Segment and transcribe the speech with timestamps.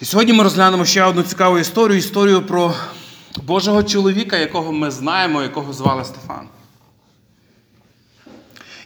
[0.00, 2.74] І сьогодні ми розглянемо ще одну цікаву історію історію про
[3.42, 6.48] Божого чоловіка, якого ми знаємо, якого звали Стефан.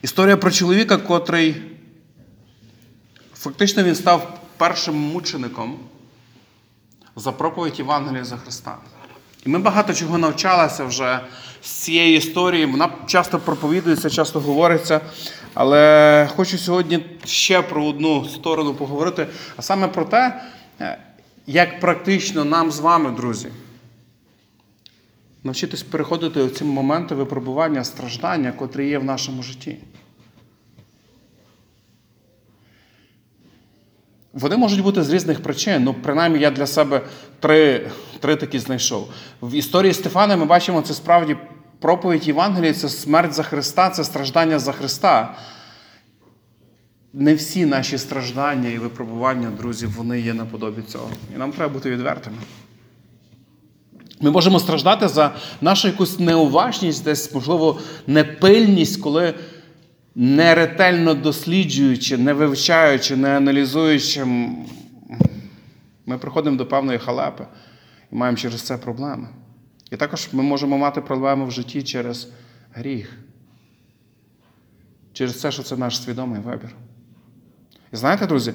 [0.03, 1.63] Історія про чоловіка, котрий
[3.35, 5.79] фактично він став першим мучеником
[7.17, 8.77] за проповідь Євангелія за Христа.
[9.47, 11.21] І ми багато чого навчалися вже
[11.63, 12.67] з цієї історії.
[12.67, 15.01] Вона часто проповідується, часто говориться.
[15.55, 20.43] Але хочу сьогодні ще про одну сторону поговорити, а саме про те,
[21.47, 23.49] як практично нам з вами, друзі,
[25.45, 29.77] навчитись переходити у ці моменти випробування, страждання, котрі є в нашому житті.
[34.33, 35.85] Вони можуть бути з різних причин.
[35.85, 37.01] Ну, принаймні, я для себе
[37.41, 37.91] три,
[38.21, 39.11] три такі знайшов.
[39.43, 41.37] В історії Стефана ми бачимо, це справді
[41.81, 45.37] проповідь Євангелії, це смерть за Христа, це страждання за Христа.
[47.13, 51.11] Не всі наші страждання і випробування, друзі, вони є наподобі цього.
[51.35, 52.37] І нам треба бути відвертими.
[54.21, 59.35] Ми можемо страждати за нашу якусь неуважність, десь, можливо, непильність, коли
[60.15, 64.25] не ретельно досліджуючи, не вивчаючи, не аналізуючи,
[66.07, 67.47] ми приходимо до певної халепи
[68.13, 69.29] і маємо через це проблеми.
[69.91, 72.29] І також ми можемо мати проблеми в житті через
[72.73, 73.19] гріх,
[75.13, 76.75] через те, що це наш свідомий вибір.
[77.93, 78.55] І знаєте, друзі,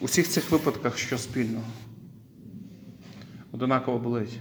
[0.00, 1.64] у всіх цих випадках що спільного?
[3.52, 4.40] Одинаково болить.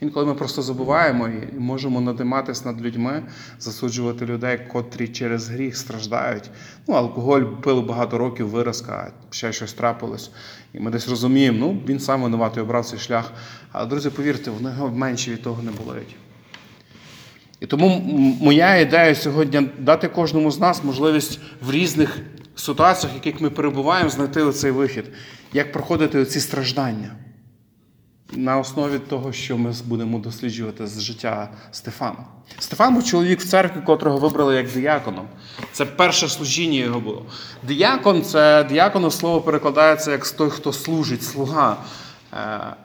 [0.00, 3.22] Інколи ми просто забуваємо і можемо надиматись над людьми,
[3.58, 6.50] засуджувати людей, котрі через гріх страждають.
[6.88, 10.30] Ну, алкоголь пили багато років, виразка, ще щось трапилось.
[10.72, 13.32] І ми десь розуміємо, ну, він сам винуватий обрав цей шлях.
[13.72, 16.16] Але, друзі, повірте, вони менше від того не болить.
[17.62, 17.88] І тому
[18.40, 22.18] моя ідея сьогодні дати кожному з нас можливість в різних
[22.56, 25.04] ситуаціях, в яких ми перебуваємо, знайти оцей вихід,
[25.52, 27.10] як проходити оці страждання.
[28.32, 32.24] На основі того, що ми будемо досліджувати з життя Стефана.
[32.58, 35.28] Стефан був чоловік в церкві, котрого вибрали як діяконом.
[35.72, 37.26] Це перше служіння його було.
[37.62, 41.76] Діякон це діякону слово перекладається як той, хто служить, слуга.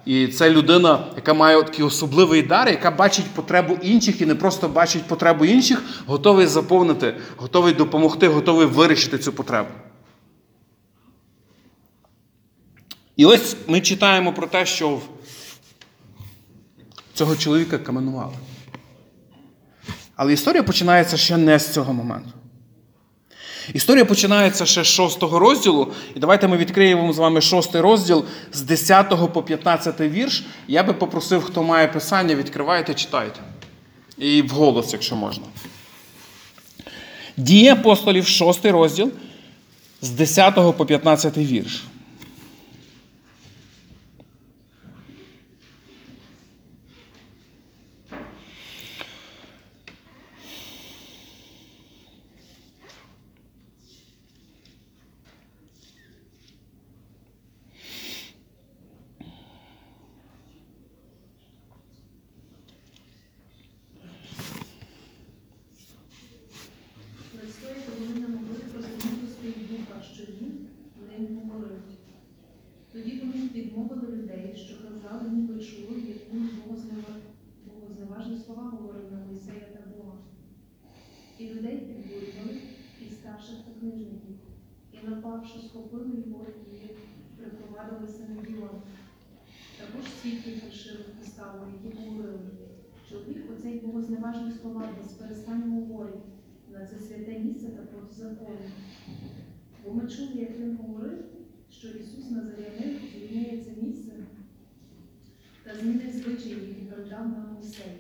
[0.06, 4.70] І це людина, яка має такий особливий дар, яка бачить потребу інших і не просто
[4.70, 9.70] бачить потребу інших, готовий заповнити, готовий допомогти, готовий вирішити цю потребу.
[13.16, 15.00] І ось ми читаємо про те, що
[17.14, 18.34] цього чоловіка каменували.
[20.16, 22.30] Але історія починається ще не з цього моменту.
[23.74, 25.92] Історія починається ще з 6 розділу.
[26.16, 30.44] І давайте ми відкриємо з вами 6 розділ з 10 по 15 вірш.
[30.68, 33.40] Я би попросив, хто має писання, відкривайте, читайте.
[34.18, 35.44] І вголос, якщо можна.
[37.38, 39.12] Дії апостолів, 6 розділ
[40.02, 41.84] з 10 по 15 вірш.
[67.44, 70.68] Настояти вони не могли прозуміти свої духа, що він
[71.20, 71.98] ним говорить.
[73.58, 76.50] Вони відмовили людей, що казали, ніби чули, як він
[77.66, 80.18] богозневажні слова говорив на Мойсея та Бога.
[81.40, 82.62] І людей підбурювали,
[83.02, 84.36] і старших та книжників,
[84.92, 86.88] і напавши, схопили його і
[87.38, 88.82] припровадили Синедіон.
[89.80, 92.40] Також свідки фальшивих поставили, які говорили,
[93.10, 96.26] чоловік оцей богозневажних слова без перестану говорить
[96.72, 98.72] на це святе місце та проти закону.
[99.86, 101.26] Бо ми чули, як він говорив,
[101.80, 104.12] що Ісус Назарянин звільняє це місце
[105.64, 107.94] та змінив звичаї, які передав нам Мойсей.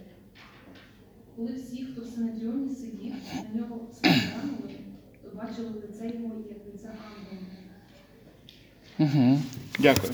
[1.35, 3.13] Коли всі, хто в Синедіоні сидів,
[3.53, 4.75] на нього споглянули,
[5.23, 7.47] то бачили лице його, як лице ангела.
[8.99, 9.39] Угу.
[9.79, 10.13] Дякую.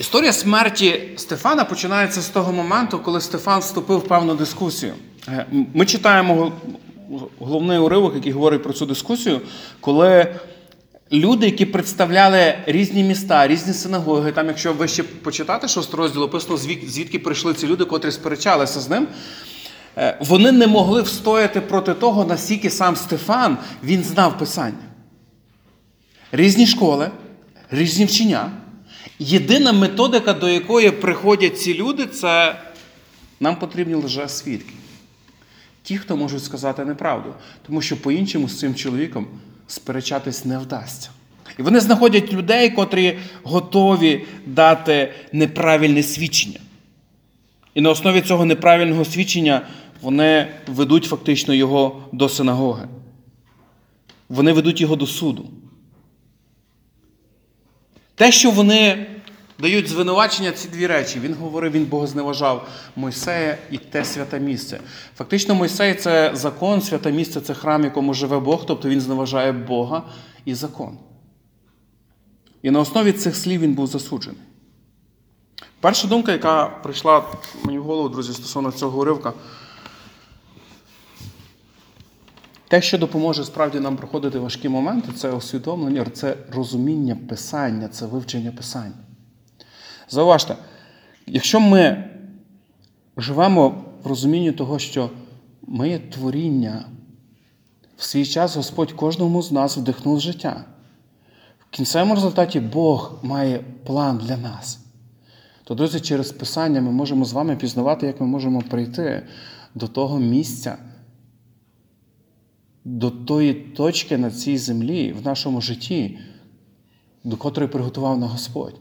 [0.00, 4.94] Історія смерті Стефана починається з того моменту, коли Стефан вступив в певну дискусію.
[5.28, 6.52] Е, Ми читаємо
[7.38, 9.40] головний уривок, який говорить про цю дискусію,
[9.80, 10.34] коли
[11.12, 16.56] люди, які представляли різні міста, різні синагоги, там, якщо ви ще почитати шостий розділ, описано,
[16.56, 19.08] звідки прийшли ці люди, котрі сперечалися з ним.
[19.98, 24.84] е, Вони не могли встояти проти того, наскільки сам Стефан він знав Писання.
[26.32, 27.10] Різні школи,
[27.70, 28.50] різні вчення.
[29.18, 32.56] Єдина методика, до якої приходять ці люди, це
[33.40, 34.72] нам потрібні лише свідки.
[35.82, 37.34] Ті, хто можуть сказати неправду.
[37.66, 39.26] Тому що по-іншому з цим чоловіком
[39.68, 41.10] сперечатись не вдасться.
[41.58, 46.60] І вони знаходять людей, котрі готові дати неправильне свідчення.
[47.74, 49.62] І на основі цього неправильного свідчення
[50.00, 52.88] вони ведуть фактично його до синагоги.
[54.28, 55.50] Вони ведуть його до суду.
[58.14, 59.06] Те, що вони
[59.58, 61.20] дають звинувачення, ці дві речі.
[61.20, 64.80] Він говорив, він богозневажав Мойсея і те святе місце.
[65.16, 70.02] Фактично, Мойсей це закон, святе місце це храм, якому живе Бог, тобто він зневажає Бога
[70.44, 70.98] і закон.
[72.62, 74.40] І на основі цих слів він був засуджений.
[75.80, 77.24] Перша думка, яка прийшла
[77.62, 79.32] мені в голову, друзі, стосовно цього уривка,
[82.68, 88.52] те, що допоможе справді нам проходити важкі моменти, це усвідомлення, це розуміння писання, це вивчення
[88.52, 89.07] писання.
[90.10, 90.56] Зауважте,
[91.26, 92.04] якщо ми
[93.16, 95.10] живемо в розумінні того, що
[95.62, 96.84] ми є творіння,
[97.96, 100.64] в свій час Господь кожному з нас вдихнув життя.
[101.58, 104.80] В кінцевому результаті Бог має план для нас.
[105.64, 109.26] То, друзі, через Писання ми можемо з вами пізнавати, як ми можемо прийти
[109.74, 110.78] до того місця,
[112.84, 116.18] до тої точки на цій землі, в нашому житті,
[117.24, 118.80] до котрої приготував нас Господь.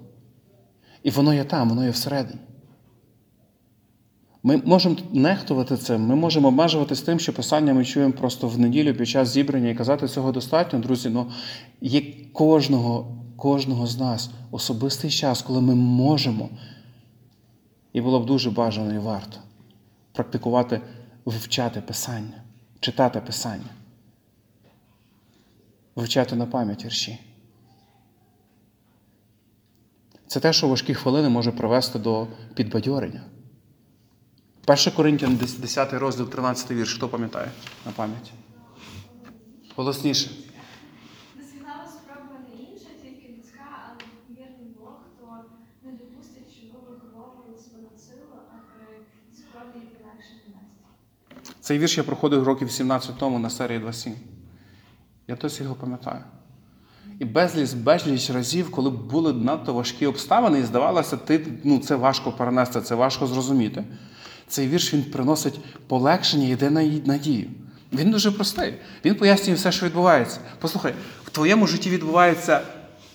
[1.08, 2.40] І воно є там, воно є всередині.
[4.44, 8.94] Ми можемо нехтувати цим, ми можемо обмежуватися тим, що писання ми чуємо просто в неділю
[8.94, 11.10] під час зібрання і казати цього достатньо, друзі.
[11.10, 11.32] Ну
[11.82, 12.02] є
[12.34, 16.50] кожного, кожного з нас особистий час, коли ми можемо,
[17.94, 19.38] і було б дуже бажано і варто
[20.12, 20.82] практикувати,
[21.26, 22.44] вивчати писання,
[22.80, 23.70] читати писання,
[25.96, 27.20] вивчати на пам'ять вірші.
[30.28, 33.22] Це те, що важкі хвилини може привести до підбадьорення.
[34.68, 36.96] 1 Коринтян, 10 розділ, 13 вірш.
[36.96, 37.52] Хто пам'ятає
[37.86, 38.32] на пам'ять?
[39.76, 40.30] Голосніше.
[51.60, 54.14] Цей вірш я проходив років 17 тому на серії 2.7.
[55.28, 56.24] Я досі його пам'ятаю.
[57.20, 62.32] І безліч, безліч разів, коли були надто важкі обставини, і здавалося, ти, ну, це важко
[62.32, 63.84] перенести, це важко зрозуміти.
[64.48, 67.48] Цей вірш він приносить полегшення йде на надію.
[67.94, 68.74] Він дуже простий.
[69.06, 70.40] Він пояснює все, що відбувається.
[70.60, 70.94] Послухай,
[71.26, 72.62] в твоєму житті відбувається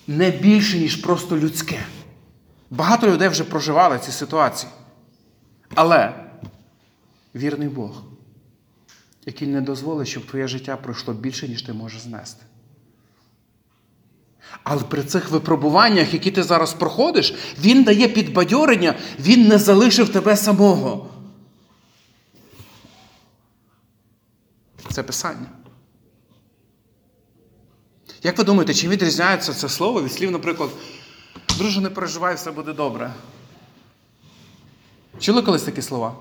[0.06, 1.78] не більше, ніж просто людське.
[2.70, 4.72] Багато людей вже проживали ці ситуації.
[5.74, 6.12] Але
[7.34, 8.02] вірний Бог,
[9.26, 12.44] який не дозволить, щоб твоє життя пройшло більше, ніж ти можеш знести.
[14.64, 20.36] Але при цих випробуваннях, які ти зараз проходиш, він дає підбадьорення, він не залишив тебе
[20.36, 21.06] самого.
[24.90, 25.46] Це писання.
[28.22, 30.70] Як ви думаєте, чи відрізняється це слово від слів, наприклад,
[31.58, 33.14] друже, не переживай, все буде добре?
[35.20, 36.14] Чули колись такі слова?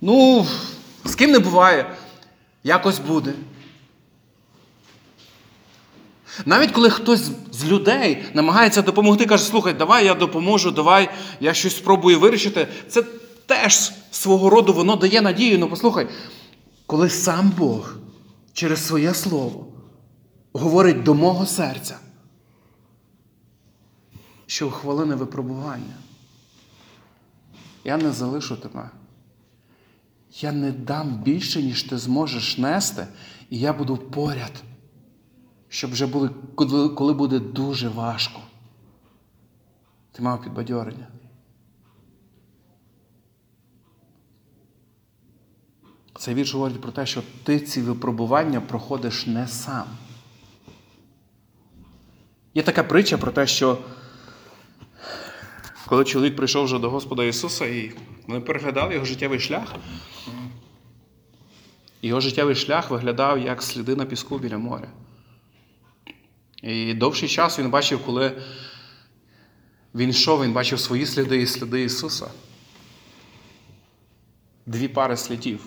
[0.00, 0.46] Ну,
[1.04, 1.96] з ким не буває,
[2.64, 3.34] якось буде.
[6.44, 11.10] Навіть коли хтось з людей намагається допомогти, каже, слухай, давай я допоможу, давай
[11.40, 13.02] я щось спробую вирішити, це
[13.46, 15.58] теж свого роду воно дає надію.
[15.58, 16.08] Ну послухай,
[16.86, 17.94] коли сам Бог
[18.52, 19.66] через своє слово
[20.52, 21.98] говорить до мого серця,
[24.46, 25.94] що в хвилини випробування
[27.84, 28.90] я не залишу тебе.
[30.40, 33.06] Я не дам більше, ніж ти зможеш нести,
[33.50, 34.52] і я буду поряд
[35.76, 36.30] щоб вже були,
[36.94, 38.40] коли- буде дуже важко.
[40.12, 41.06] Ти мав підбадьорення.
[46.18, 49.86] Цей вірш говорить про те, що ти ці випробування проходиш не сам.
[52.54, 53.78] Є така притча про те, що
[55.86, 57.92] коли чоловік прийшов вже до Господа Ісуса і
[58.26, 59.74] вони переглядали його життєвий шлях,
[62.02, 64.88] його життєвий шлях виглядав як сліди на піску біля моря.
[66.66, 68.32] І довший час він бачив, коли
[69.94, 72.26] він йшов, він бачив свої сліди і сліди Ісуса.
[74.66, 75.66] Дві пари слідів.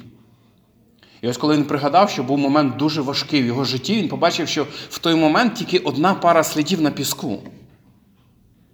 [1.21, 4.47] І ось коли він пригадав, що був момент дуже важкий в його житті, він побачив,
[4.47, 7.43] що в той момент тільки одна пара слідів на піску.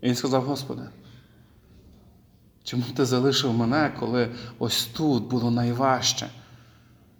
[0.01, 0.83] І він сказав: Господи,
[2.63, 4.29] чому ти залишив мене, коли
[4.59, 6.29] ось тут було найважче?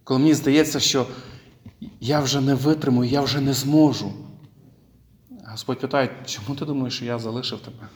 [0.04, 1.08] Коли мені здається, що
[2.02, 4.14] я вже не витримую, я вже не зможу.
[5.56, 7.88] Господь питає, чому ти думаєш, що я залишив тебе?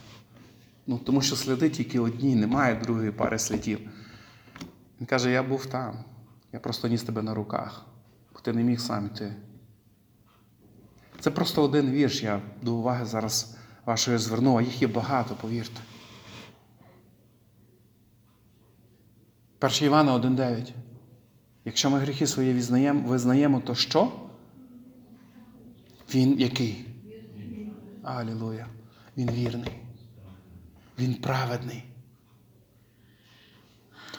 [0.87, 3.79] Ну, тому що сліди тільки одні, немає другої пари слідів.
[4.99, 6.03] Він каже, я був там.
[6.53, 7.85] Я просто ніс тебе на руках,
[8.33, 9.35] бо ти не міг сам йти.
[11.19, 12.23] Це просто один вірш.
[12.23, 15.81] Я до уваги зараз вашої звернув, а їх є багато, повірте.
[19.61, 20.71] 1 Івана 1,9.
[21.65, 24.11] Якщо ми гріхи свої визнаємо, визнаємо, то що?
[26.13, 26.88] Він який?
[28.17, 28.65] Алілуя.
[29.17, 29.71] Він вірний.
[30.99, 31.83] Він праведний.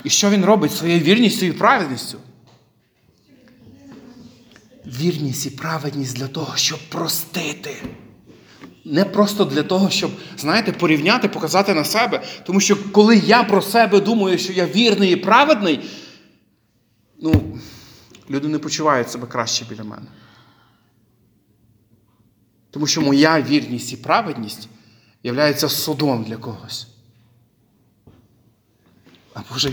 [0.05, 2.19] І що він робить своєю вірністю і праведністю?
[4.87, 7.83] Вірність і праведність для того, щоб простити.
[8.85, 12.23] Не просто для того, щоб, знаєте, порівняти, показати на себе.
[12.47, 15.91] Тому що коли я про себе думаю, що я вірний і праведний,
[17.19, 17.59] ну,
[18.31, 20.07] люди не почувають себе краще біля мене.
[22.71, 24.69] Тому що моя вірність і праведність
[25.23, 26.87] являється судом для когось.
[29.35, 29.71] А Божа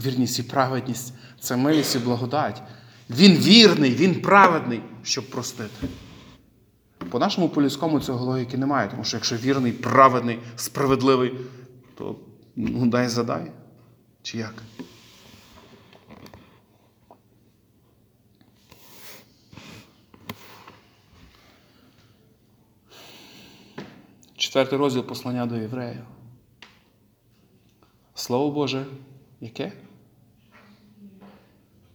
[0.00, 2.62] вірність і праведність це милість і благодать.
[3.10, 5.88] Він вірний, він праведний, щоб простити.
[7.10, 11.32] По нашому по-людському цього логіки немає, тому що якщо вірний, праведний, справедливий,
[11.98, 12.16] то
[12.56, 13.52] ну, дай задай.
[14.22, 14.54] Чи як?
[24.36, 26.02] Четвертий розділ послання до євреїв.
[28.14, 28.86] Слово Боже,
[29.40, 29.72] яке?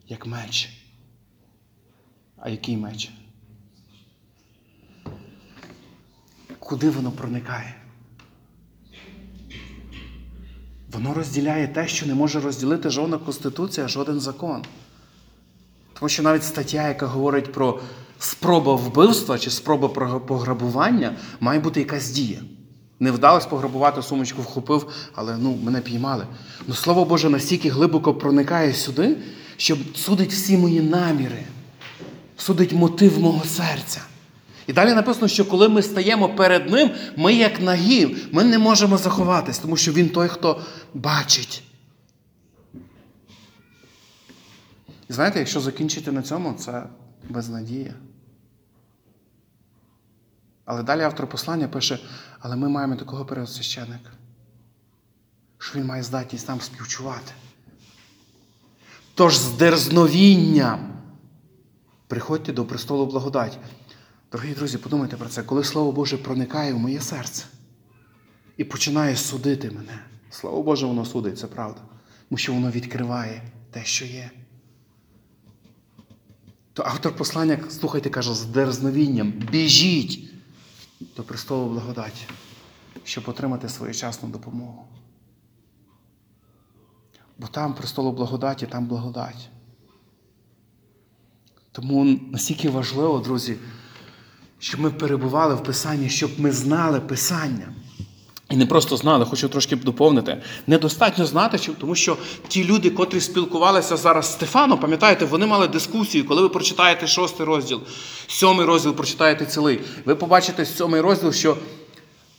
[0.07, 0.69] Як меч.
[2.38, 3.12] А який меч?
[6.60, 7.75] Куди воно проникає?
[10.91, 14.65] Воно розділяє те, що не може розділити жодна конституція, жоден закон.
[15.93, 17.81] Тому що навіть стаття, яка говорить про
[18.23, 19.87] спробу вбивства чи спроба
[20.19, 22.39] пограбування, має бути якась дія.
[22.99, 26.27] Не вдалося пограбувати, сумочку вхопив, але ну, мене піймали.
[26.67, 29.17] Ну, Слово Боже настільки глибоко проникає сюди,
[29.57, 31.43] що судить всі мої наміри,
[32.37, 34.01] судить мотив мого серця.
[34.67, 38.97] І далі написано, що коли ми стаємо перед Ним, ми як нагі, ми не можемо
[38.97, 40.61] заховатись, тому що Він той, хто
[40.93, 41.63] бачить.
[45.09, 46.83] Знаєте, якщо закінчити на цьому, це
[47.29, 47.93] безнадія.
[50.71, 51.99] Але далі автор послання пише,
[52.39, 54.09] але ми маємо такого переосвященника,
[55.57, 57.31] що він має здатність нам співчувати.
[59.15, 60.93] Тож з дерзновінням
[62.07, 63.57] приходьте до престолу благодаті.
[64.31, 67.45] Дорогі друзі, подумайте про це, коли Слово Боже проникає в моє серце
[68.57, 69.99] і починає судити мене.
[70.29, 71.81] Слово Боже, воно судить, це правда.
[72.29, 74.31] Тому що воно відкриває те, що є.
[76.73, 80.31] То автор послання, слухайте, каже, з дерзновінням, біжіть
[81.17, 82.27] до престолу благодаті,
[83.03, 84.88] щоб отримати своєчасну допомогу.
[87.38, 89.50] Бо там престолу благодаті, там благодать.
[91.72, 93.58] Тому настільки важливо, друзі,
[94.60, 97.74] щоб ми перебували в Писанні, щоб ми знали Писання.
[98.51, 100.38] І не просто знали, хочу трошки доповнити.
[100.67, 102.17] Недостатньо знати, тому що
[102.48, 106.27] ті люди, котрі спілкувалися зараз з Стефаном, пам'ятаєте, вони мали дискусію.
[106.27, 107.81] Коли ви прочитаєте шостий розділ,
[108.27, 111.58] сьомий розділ прочитаєте цілий, ви побачите сьомий розділ, що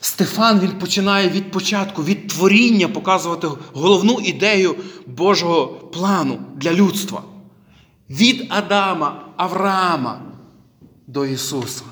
[0.01, 4.77] Стефан він починає від початку, від творіння показувати головну ідею
[5.07, 7.23] Божого плану для людства.
[8.11, 10.21] Від Адама, Авраама
[11.07, 11.92] до Ісуса.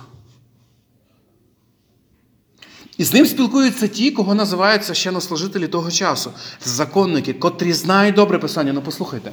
[3.01, 6.33] І з ним спілкуються ті, кого називають священнослужителі того часу,
[6.65, 8.73] законники, котрі знають добре Писання.
[8.73, 9.33] Ну послухайте,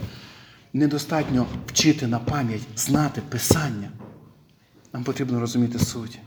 [0.74, 3.89] недостатньо вчити на пам'ять, знати Писання.
[4.93, 6.19] Нам потрібно розуміти суть.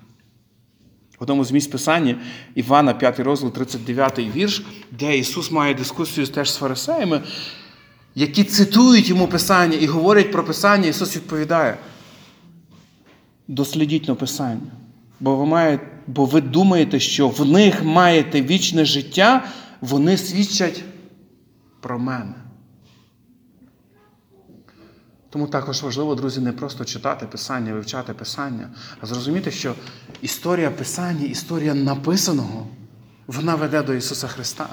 [1.19, 2.17] В одному з місць Писання
[2.55, 7.23] Івана, 5 розділ, 39 вірш, де Ісус має дискусію теж з фарисеями,
[8.15, 11.79] які цитують йому Писання і говорять про Писання, Ісус відповідає:
[13.49, 14.80] дослідіть на Писання.
[15.21, 19.45] Бо ви, маєте, бо ви думаєте, що в них маєте вічне життя,
[19.81, 20.85] вони свідчать
[21.81, 22.35] про мене.
[25.31, 29.75] Тому також важливо, друзі, не просто читати Писання, вивчати Писання, а зрозуміти, що
[30.23, 32.67] історія Писання, історія написаного,
[33.27, 34.69] вона веде до Ісуса Христа.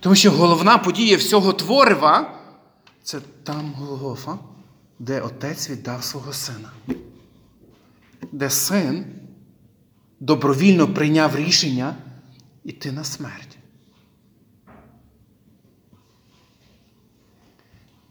[0.00, 2.34] Тому що головна подія всього творива
[3.02, 4.38] це там Голгофа,
[4.98, 6.70] де Отець віддав свого сина,
[8.32, 9.04] де син
[10.20, 11.96] добровільно прийняв рішення
[12.64, 13.58] йти на смерть.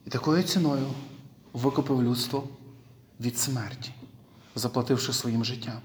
[0.06, 0.88] І такою ціною
[1.54, 2.48] викупив людство
[3.20, 3.92] від смерті,
[4.56, 5.82] заплативши своїм життям.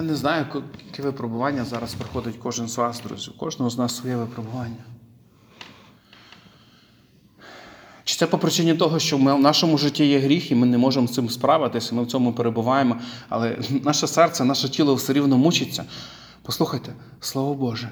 [0.00, 0.46] Я не знаю,
[0.86, 3.30] яке випробування зараз проходить кожен з вас, друзі.
[3.30, 4.84] У кожного з нас своє випробування.
[8.04, 10.78] Чи це по причині того, що ми, в нашому житті є гріх, і ми не
[10.78, 12.96] можемо з цим справитися, ми в цьому перебуваємо,
[13.28, 15.84] але наше серце, наше тіло все рівно мучиться.
[16.42, 17.88] Послухайте, слово Боже,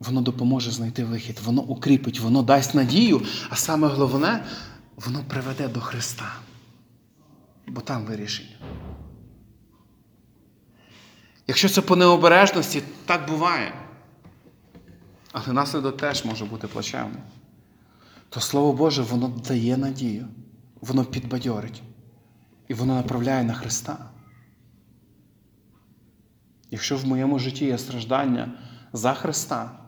[0.00, 4.44] воно допоможе знайти вихід, воно укріпить, воно дасть надію, а саме головне,
[4.96, 6.32] воно приведе до Христа.
[7.66, 8.56] Бо там вирішення.
[11.46, 13.74] Якщо це по необережності, так буває.
[15.32, 17.22] Але наслідок теж може бути плачевним.
[18.28, 20.28] То Слово Боже, воно дає надію,
[20.80, 21.82] воно підбадьорить
[22.68, 24.10] і воно направляє на Христа.
[26.70, 28.58] Якщо в моєму житті є страждання
[28.92, 29.78] за Христа,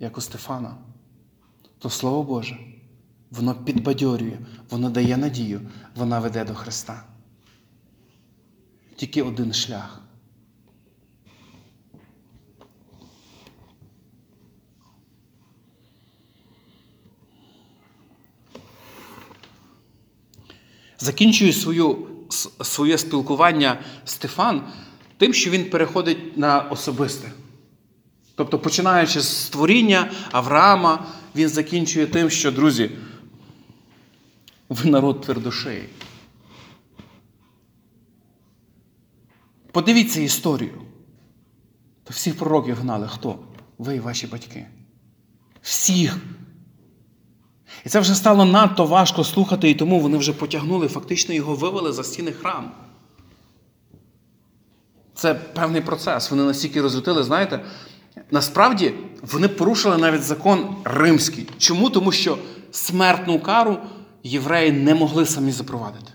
[0.00, 0.76] як у Стефана,
[1.78, 2.58] то Слово Боже,
[3.30, 4.38] воно підбадьорює,
[4.70, 5.60] воно дає надію,
[5.94, 7.04] воно веде до Христа.
[8.96, 10.03] Тільки один шлях.
[21.04, 22.06] Закінчує свою,
[22.62, 24.62] своє спілкування Стефан
[25.18, 27.32] тим, що він переходить на особисте.
[28.34, 31.06] Тобто, починаючи з створіння Авраама,
[31.36, 32.90] він закінчує тим, що, друзі,
[34.68, 35.88] ви народ твердошеї.
[39.72, 40.82] Подивіться історію.
[42.04, 43.38] То всіх пророків гнали хто?
[43.78, 44.66] Ви і ваші батьки.
[45.62, 46.18] Всіх.
[47.86, 51.92] І це вже стало надто важко слухати, і тому вони вже потягнули, фактично його вивели
[51.92, 52.68] за стіни храму.
[55.14, 56.30] Це певний процес.
[56.30, 57.60] Вони настільки розлютили, знаєте,
[58.30, 61.48] насправді вони порушили навіть закон римський.
[61.58, 61.90] Чому?
[61.90, 62.38] Тому що
[62.70, 63.78] смертну кару
[64.22, 66.12] євреї не могли самі запровадити.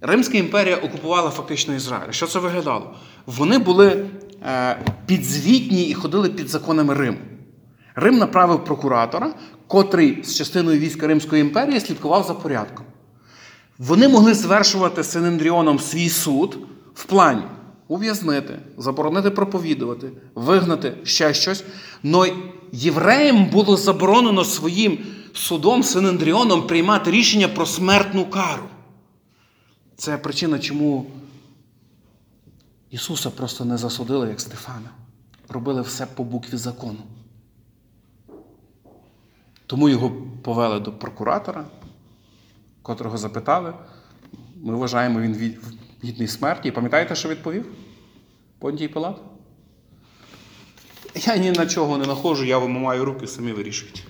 [0.00, 2.10] Римська імперія окупувала фактично Ізраїль.
[2.10, 2.94] Що це виглядало?
[3.26, 4.06] Вони були
[4.42, 7.18] е, підзвітні і ходили під законами Риму.
[7.96, 9.34] Рим направив прокуратора,
[9.66, 12.86] котрий з частиною війська Римської імперії слідкував за порядком.
[13.78, 16.58] Вони могли звершувати Синендріоном свій суд
[16.94, 17.42] в плані
[17.88, 21.64] ув'язнити, заборонити проповідувати, вигнати ще щось.
[22.02, 22.26] Но
[22.72, 24.98] євреям було заборонено своїм
[25.32, 28.62] судом Синендріоном приймати рішення про смертну кару.
[29.96, 31.06] Це причина, чому
[32.90, 34.90] Ісуса просто не засудили, як Стефана.
[35.48, 36.98] Робили все по букві закону.
[39.66, 41.64] Тому його повели до прокуратора,
[42.82, 43.74] котрого запитали.
[44.62, 45.56] Ми вважаємо, він
[46.04, 46.68] гідний смерті.
[46.68, 47.66] І пам'ятаєте, що відповів?
[48.58, 49.16] Понтій Пилат?
[51.14, 54.00] Я ні на чого не находжу, я вимиваю руки, самі вирішуйте.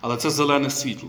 [0.00, 1.08] Але це зелене світло.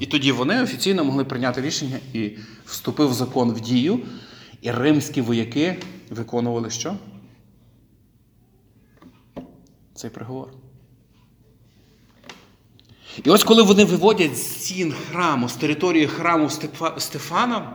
[0.00, 2.30] І тоді вони офіційно могли прийняти рішення і
[2.64, 4.00] вступив закон в дію,
[4.60, 6.96] і римські вояки виконували що?
[9.94, 10.65] Цей приговор.
[13.24, 16.50] І ось коли вони виводять з стін храму, з території храму
[16.98, 17.72] Стефана,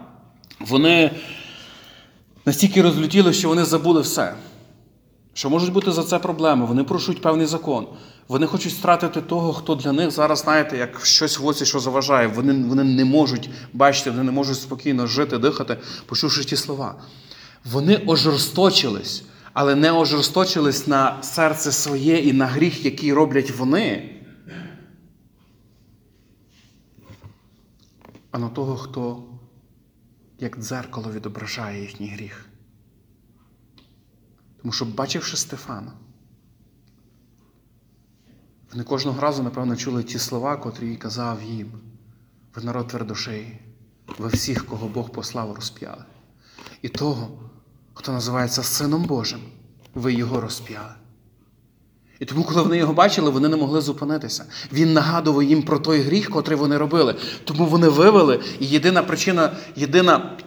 [0.59, 1.11] вони
[2.45, 4.33] настільки розлютіли, що вони забули все.
[5.33, 6.65] Що можуть бути за це проблеми?
[6.65, 7.87] Вони порушують певний закон.
[8.27, 12.27] Вони хочуть стратити того, хто для них зараз, знаєте, як щось в оці, що заважає.
[12.27, 16.95] Вони, вони не можуть бачити, вони не можуть спокійно жити, дихати, почувши ті слова.
[17.65, 19.23] Вони ожорсточились,
[19.53, 24.20] але не ожорсточились на серце своє і на гріх, який роблять вони.
[28.31, 29.23] А на того, хто
[30.39, 32.45] як дзеркало відображає їхній гріх.
[34.61, 35.93] Тому що, бачивши Стефана,
[38.71, 41.71] вони кожного разу, напевно, чули ті слова, котрі казав їм:
[42.55, 43.59] ви народ твердошеї,
[44.17, 46.05] ви всіх, кого Бог послав, розп'яли.
[46.81, 47.29] І того,
[47.93, 49.41] хто називається Сином Божим,
[49.93, 50.93] ви його розп'яли.
[52.21, 54.45] І тому, коли вони його бачили, вони не могли зупинитися.
[54.73, 57.15] Він нагадував їм про той гріх, котрий вони робили.
[57.43, 60.37] Тому вони вивели, і єдина причина, єдина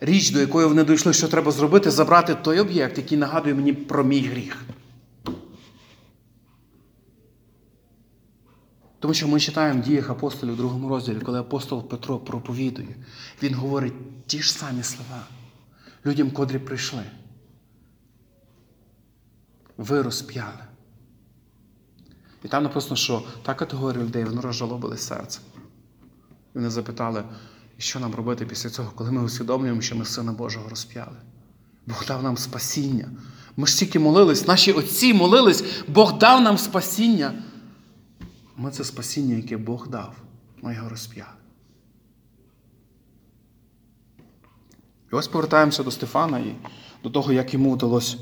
[0.00, 4.04] річ, до якої вони дійшли, що треба зробити, забрати той об'єкт, який нагадує мені про
[4.04, 4.64] мій гріх.
[8.98, 12.96] Тому що ми читаємо в діях апостолів у другому розділі, коли апостол Петро проповідує,
[13.42, 15.22] він говорить ті ж самі слова
[16.06, 17.02] людям, котрі прийшли.
[19.76, 20.69] Ви розп'яли.
[22.44, 25.40] І там написано, що та категорія людей вони розжалобили серце.
[26.54, 27.24] І вони запитали,
[27.78, 31.16] що нам робити після цього, коли ми усвідомлюємо, що ми Сина Божого розп'яли.
[31.86, 33.08] Бог дав нам спасіння.
[33.56, 37.42] Ми ж тільки молились, наші отці молились, Бог дав нам спасіння.
[38.56, 40.14] Ми це спасіння, яке Бог дав,
[40.62, 41.30] ми його розп'яли.
[45.12, 46.56] І ось повертаємося до Стефана і
[47.02, 48.16] до того, як йому вдалося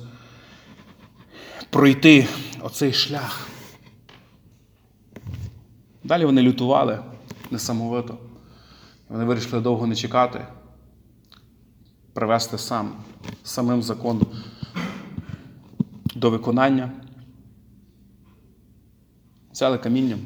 [1.70, 2.28] пройти
[2.62, 3.48] оцей шлях.
[6.08, 6.98] Далі вони лютували
[7.50, 8.18] несамовито.
[9.08, 10.46] Вони вирішили довго не чекати,
[12.12, 12.92] привести сам,
[13.44, 14.26] самим закон
[16.14, 16.90] до виконання.
[19.52, 20.18] Взяли камінням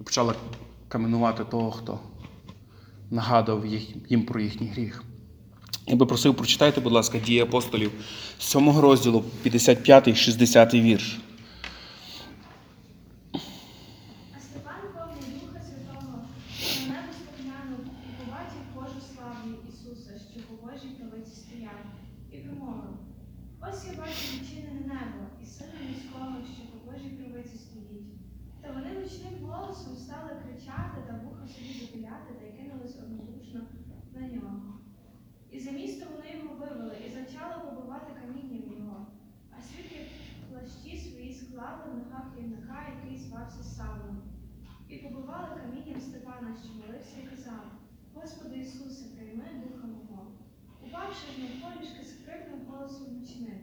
[0.00, 0.34] і почали
[0.88, 1.98] каменувати того, хто
[3.10, 5.04] нагадував їх, їм про їхній гріх.
[5.86, 7.92] Я би просив, прочитайте, будь ласка, дії апостолів
[8.38, 11.20] з 7 розділу, 55 60 вірш.
[14.36, 16.16] А Степан, повний Духа Святого,
[16.88, 21.80] на небо споглянув і побачив Божу славу Ісуса, що по Божій правиці стояв,
[22.34, 22.94] і промовив:
[23.66, 28.12] Ось я бачу відчинене небо і сина людського, що по Божій правиці стоїть.
[28.60, 33.60] Та вони гучним голосом стали кричати та вуха собі запіляти та й кинулись однодушно
[34.16, 34.60] на нього.
[35.54, 38.96] І за місто вони його вивели, і зачали побивати камінням його.
[39.54, 39.98] А свідки
[40.48, 44.18] плащі свої склали в ногах юнака, який звався Савлом.
[44.88, 44.96] І
[45.32, 47.64] побивали камінням Степана, що молився, і казав:
[48.14, 50.26] Господи Ісусе, прийми духа мого.
[50.86, 53.60] Упавши ж навколішки, скрикнув голосом гучним.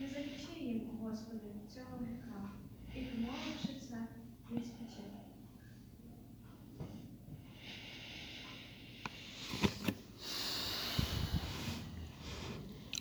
[0.00, 1.40] Не залічи їм, Господи,
[1.74, 2.50] цього гріха.
[2.94, 3.96] І промовивши це,
[4.52, 5.04] він спочив.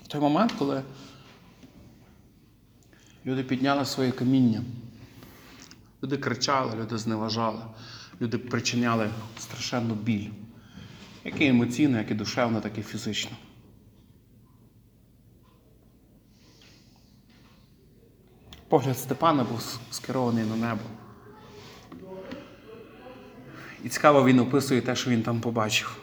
[0.03, 0.83] В той момент, коли
[3.25, 4.63] люди підняли своє каміння,
[6.03, 7.61] люди кричали, люди зневажали,
[8.21, 10.30] люди причиняли страшенну біль,
[11.23, 13.32] як і емоційно, як і душевно, так і фізично.
[18.69, 20.82] Погляд Степана був скерований на небо.
[23.84, 25.97] І цікаво, він описує те, що він там побачив.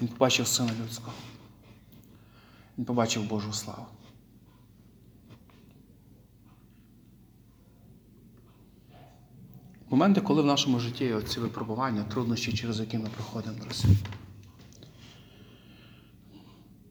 [0.00, 1.12] Він побачив Сина Людського.
[2.78, 3.86] Він побачив Божу славу.
[9.90, 13.84] Моменти, коли в нашому житті є ці випробування, труднощі, через які ми проходимо, друзі.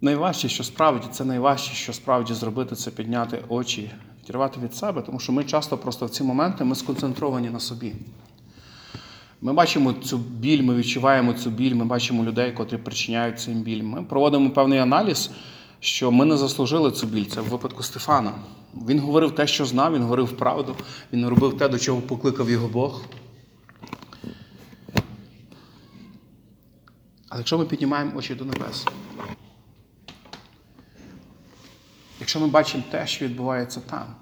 [0.01, 3.91] Найважче, що справді, це найважче, що справді зробити, це підняти очі,
[4.23, 7.93] відірвати від себе, тому що ми часто просто в ці моменти ми сконцентровані на собі.
[9.41, 13.83] Ми бачимо цю біль, ми відчуваємо цю біль, ми бачимо людей, котрі причиняють цим біль.
[13.83, 15.31] Ми проводимо певний аналіз,
[15.79, 17.25] що ми не заслужили цю біль.
[17.25, 18.33] Це в випадку Стефана.
[18.87, 20.75] Він говорив те, що знав, він говорив правду,
[21.13, 23.01] він робив те, до чого покликав його Бог.
[27.29, 28.85] Але якщо ми піднімаємо очі до небес,
[32.19, 34.15] якщо ми бачимо те, що відбувається там,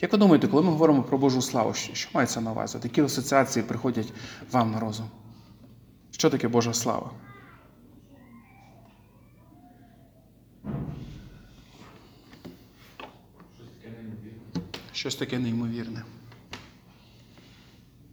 [0.00, 2.78] як ви думаєте, коли ми говоримо про Божу славу, що, мається на увазі?
[2.78, 4.12] От Які асоціації приходять
[4.50, 5.06] вам на розум?
[6.10, 7.10] Що таке Божа слава?
[14.92, 16.04] Щось таке неймовірне.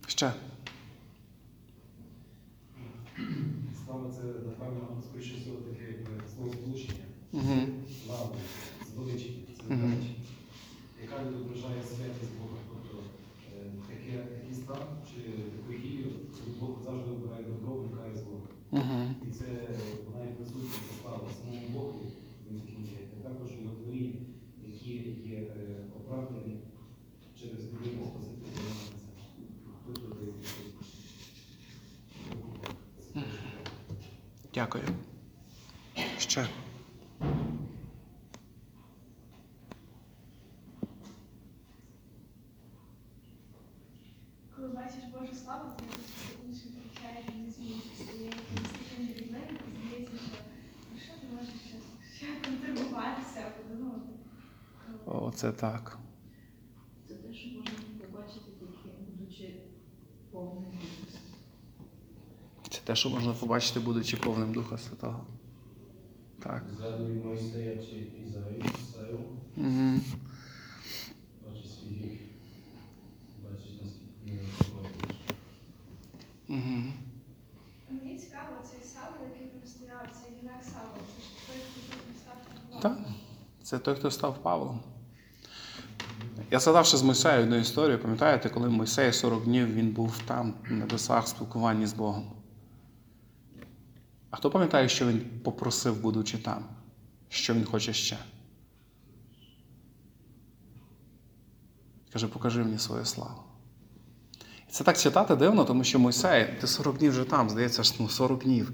[0.08, 0.34] Ще.
[3.86, 5.96] Слава це, напевно, скоріше всього таке
[6.36, 7.06] слово сполучення.
[8.06, 8.30] Слава,
[8.94, 9.94] звеличення, це Мгм.
[11.02, 12.58] яка відображає святість Бога.
[12.70, 13.04] Тобто
[13.58, 16.06] е, таке, такий стан чи таку дію,
[16.60, 18.42] Бог завжди обирає добро, уникає зло.
[18.72, 19.00] Угу.
[19.28, 19.46] І це
[20.06, 22.00] вона і присутня, це слава самому Богу,
[23.24, 24.20] також його творіння,
[24.68, 24.94] які
[25.30, 26.58] є е, оправдані
[27.40, 27.68] через людину спасителя.
[27.68, 27.69] Хто туди
[34.54, 34.84] Дякую.
[36.18, 36.48] Ще.
[44.56, 47.52] Коли бачиш Божу славу, якось інші втрачає таким і
[49.80, 50.18] здається,
[51.04, 51.54] що ти можеш
[52.16, 54.10] ще контрибуватися подумати.
[55.60, 56.00] Так.
[57.08, 59.56] Це те, що можна побачити тільки будучи
[60.32, 61.20] повним Духа.
[62.70, 65.26] Це те, що можна побачити, будучи повним Духа Святого.
[66.44, 66.64] Так.
[69.58, 70.00] Угу.
[76.50, 76.84] Угу.
[77.90, 80.98] Мені цікаво, цей Савл, який простояв, цей юнак Савл,
[81.48, 82.36] це ж той, хто став
[82.70, 82.82] Павлом.
[82.82, 82.98] Так.
[83.64, 84.80] Це той, хто став Павлом.
[86.52, 90.54] Я згадав ще з Мойсею одну історію, пам'ятаєте, коли Мойсей 40 днів він був там,
[90.70, 92.39] на небесах, в спілкуванні з Богом.
[94.32, 96.66] А хто пам'ятає, що він попросив, будучи там?
[97.30, 98.18] Що він хоче ще?
[102.14, 103.44] Каже, покажи мені свою славу.
[104.70, 107.94] І це так читати дивно, тому що Мойсей, ти 40 днів вже там, здається, ж
[108.00, 108.72] ну, 40 днів.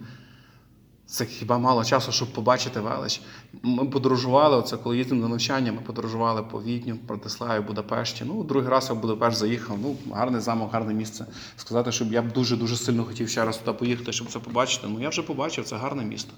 [1.08, 3.22] Це хіба мало часу, щоб побачити велич.
[3.64, 8.24] Ми подорожували, оце коли їздимо на навчання, ми подорожували по Відню, Братиславі, Будапешті.
[8.28, 9.78] Ну, другий раз я в Будапешт заїхав.
[9.82, 11.26] Ну, гарний замок, гарне місце.
[11.58, 14.88] Сказати, щоб я б дуже-дуже сильно хотів ще раз туди поїхати, щоб це побачити.
[14.90, 16.34] Ну, я вже побачив, це гарне місто.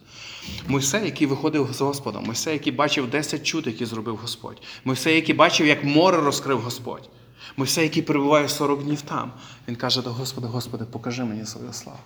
[0.68, 4.62] Мойсей, який виходив з Господом, Мойсей, який бачив 10 чуд, які зробив Господь.
[4.86, 7.10] Мойсей, який бачив, як море розкрив Господь.
[7.58, 9.32] Мойсей, який перебуває 40 днів там.
[9.68, 12.00] Він каже до Господа, Господи, покажи мені свою славу.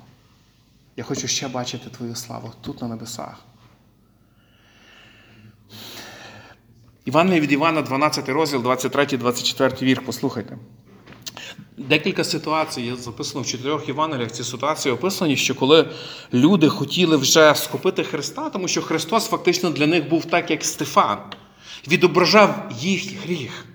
[1.01, 3.45] Я хочу ще бачити Твою славу тут на небесах.
[7.05, 10.01] Івангелія від Івана, 12 розділ, 23-24 вірш.
[10.05, 10.57] Послухайте.
[11.77, 14.31] Декілька ситуацій є записано в чотирьох Євангеліях.
[14.31, 15.89] Ці ситуації описані, що коли
[16.33, 21.17] люди хотіли вже схопити Христа, тому що Христос фактично для них був так, як Стефан,
[21.87, 23.65] відображав їх гріх.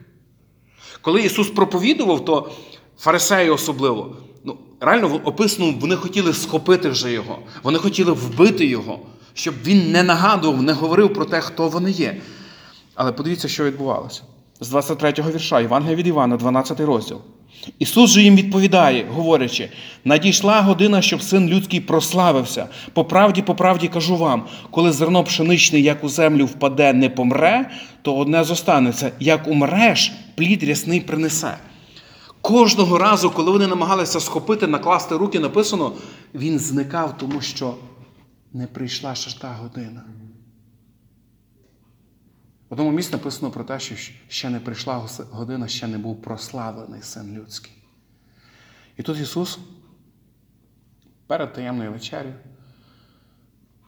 [1.00, 2.52] Коли Ісус проповідував, то
[2.98, 4.16] фарисеї особливо,
[4.80, 8.98] реально описано, вони хотіли схопити вже Його, вони хотіли вбити Його,
[9.34, 12.16] щоб Він не нагадував, не говорив про те, хто вони є.
[12.94, 14.22] Але подивіться, що відбувалося.
[14.60, 17.20] З 23-го вірша, Євангелія від Івана, 12 розділ.
[17.78, 19.68] Ісус же їм відповідає, говорячи:
[20.04, 22.68] надійшла година, щоб син людський прославився.
[22.92, 27.70] По правді, по правді кажу вам, коли зерно пшеничне, як у землю впаде, не помре,
[28.02, 29.10] то одне зостанеться.
[29.20, 31.56] Як умреш, плід рясний принесе.
[32.46, 35.96] Кожного разу, коли вони намагалися схопити, накласти руки, написано,
[36.34, 37.78] він зникав, тому що
[38.52, 40.04] не прийшла ще та година.
[42.68, 43.94] В одному місці написано про те, що
[44.28, 47.72] ще не прийшла година, ще не був прославлений син людський.
[48.96, 49.58] І тут Ісус
[51.26, 52.32] перед таємною вечерю,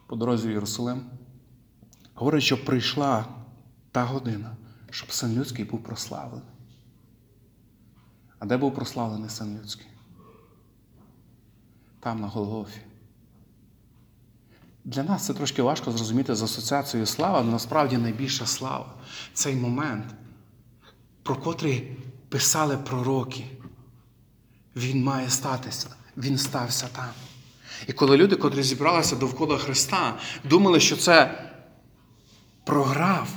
[0.07, 1.01] по дорозі в Єрусалим,
[2.13, 3.25] говорить, що прийшла
[3.91, 4.55] та година,
[4.89, 6.48] щоб син людський був прославлений.
[8.39, 9.87] А де був прославлений син людський?
[11.99, 12.81] Там, на Голгофі.
[14.85, 18.93] Для нас це трошки важко зрозуміти з асоціацією слава, але насправді найбільша слава
[19.33, 20.05] цей момент,
[21.23, 21.97] про котрий
[22.29, 23.45] писали пророки.
[24.75, 27.09] Він має статися, він стався там.
[27.87, 31.45] І коли люди, котрі зібралися довкола Христа, думали, що це
[32.63, 33.29] програв,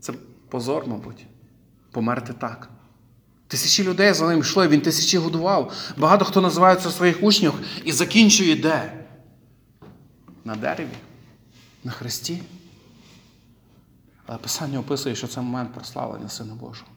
[0.00, 0.12] це
[0.48, 1.26] позор, мабуть,
[1.90, 2.71] померти так.
[3.52, 5.72] Тисячі людей за ним йшло, він тисячі годував.
[5.96, 9.04] Багато хто називається своїх учнів і закінчує де?
[10.44, 10.96] На дереві,
[11.84, 12.42] на хресті.
[14.26, 16.90] Але Писання описує, що це момент прославлення Сина Божого.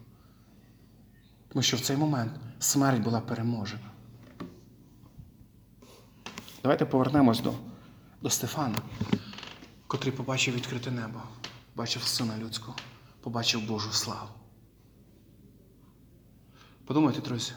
[1.50, 3.90] Тому що в цей момент смерть була переможена.
[6.64, 7.54] Давайте повернемось до,
[8.22, 8.78] до Стефана,
[9.88, 11.22] котрий побачив відкрите небо,
[11.76, 12.78] бачив Сина Людського,
[13.22, 14.45] побачив Божу славу.
[16.86, 17.52] Подумайте, друзі,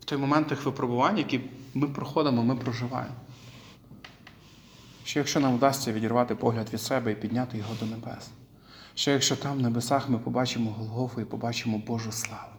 [0.00, 1.40] в той момент тих випробувань, які
[1.74, 3.14] ми проходимо, ми проживаємо.
[5.04, 8.30] Що якщо нам вдасться відірвати погляд від себе і підняти його до небес?
[8.94, 12.52] Що якщо там в небесах ми побачимо Голгофу і побачимо Божу славу?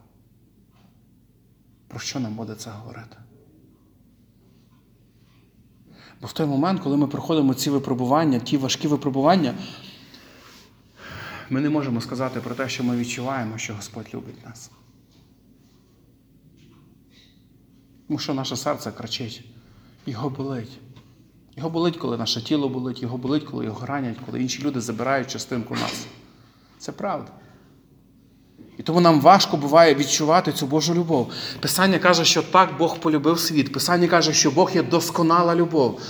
[1.87, 3.17] Про що нам буде це говорити?
[6.21, 9.53] Бо в той момент, коли ми проходимо ці випробування, ті важкі випробування,
[11.49, 14.71] ми не можемо сказати про те, що ми відчуваємо, що Господь любить нас.
[18.07, 19.43] Тому що наше серце кричить,
[20.05, 20.79] його болить.
[21.57, 25.31] Його болить, коли наше тіло болить, його болить, коли його ранять, коли інші люди забирають
[25.31, 26.05] частинку нас.
[26.79, 27.31] Це правда.
[28.77, 31.31] І тому нам важко буває відчувати цю Божу любов.
[31.59, 33.73] Писання каже, що так Бог полюбив світ.
[33.73, 36.01] Писання каже, що Бог є досконала любов.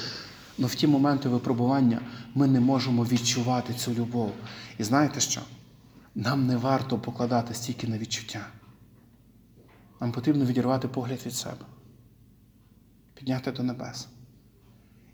[0.60, 2.02] Але в ті моменти випробування
[2.36, 4.32] ми не можемо відчувати цю любов.
[4.78, 5.42] І знаєте що?
[6.16, 8.48] Нам не варто покладати стільки на відчуття.
[10.02, 11.66] Нам потрібно відірвати погляд від себе,
[13.16, 14.08] підняти до небес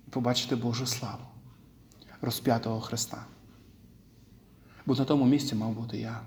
[0.08, 1.26] і побачити Божу славу,
[2.22, 3.26] розп'ятого Христа.
[4.86, 6.22] Бо на тому місці мав бути я.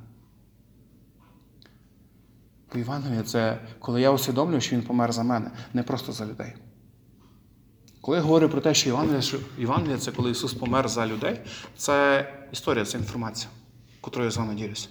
[2.73, 6.55] Бо Євангелія це коли я усвідомлюю, що Він помер за мене, не просто за людей.
[8.01, 8.89] Коли я говорю про те, що
[9.59, 11.41] Євангелія це коли Ісус помер за людей,
[11.77, 13.51] це історія, це інформація,
[14.01, 14.89] котрою я з вами ділюся.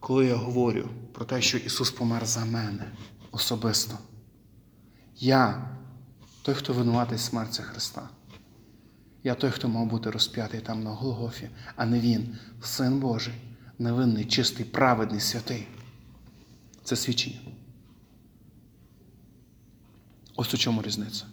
[0.00, 2.92] Коли я говорю про те, що Ісус помер за мене
[3.30, 3.98] особисто,
[5.18, 5.70] я
[6.42, 8.08] той, хто винуватий смерті Христа.
[9.24, 13.34] Я той, хто мав бути розп'ятий там на Голгофі, а не Він, Син Божий,
[13.78, 15.66] невинний, чистий, праведний, святий.
[16.84, 17.38] Це свідчення.
[20.36, 21.24] Ось у чому різниця.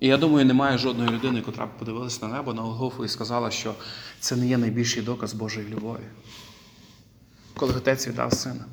[0.00, 3.50] І я думаю, немає жодної людини, яка б подивилася на небо, на Голгофу і сказала,
[3.50, 3.74] що
[4.20, 6.06] це не є найбільший доказ Божої любові.
[7.54, 8.64] Коли Отець віддав сина.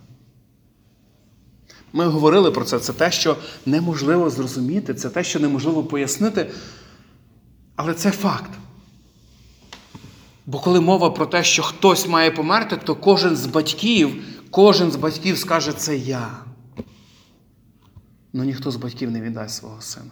[1.93, 2.79] Ми говорили про це.
[2.79, 6.51] Це те, що неможливо зрозуміти, це те, що неможливо пояснити.
[7.75, 8.51] Але це факт.
[10.45, 14.95] Бо коли мова про те, що хтось має померти, то кожен з батьків, кожен з
[14.95, 16.43] батьків скаже, це я.
[18.33, 20.11] Ну ніхто з батьків не віддасть свого сина.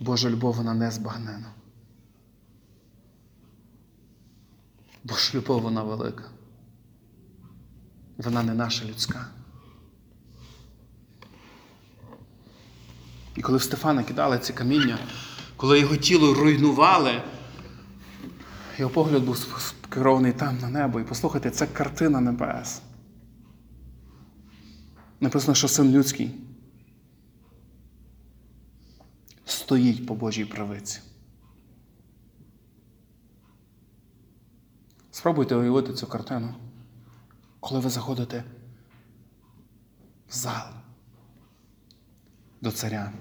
[0.00, 1.52] Божа любов вона не збагнена.
[5.04, 6.24] Божа любов вона велика.
[8.18, 9.26] Вона не наша людська.
[13.36, 14.98] І коли в Стефана кидали ці каміння,
[15.56, 17.22] коли його тіло руйнували,
[18.78, 21.00] його погляд був скерований там на небо.
[21.00, 22.82] І послухайте, це картина небес.
[25.20, 26.34] Написано, що син людський
[29.44, 31.00] стоїть по Божій правиці.
[35.10, 36.54] Спробуйте уявити цю картину,
[37.68, 38.44] коли ви заходите
[40.28, 40.66] в зал
[42.60, 43.12] до царя.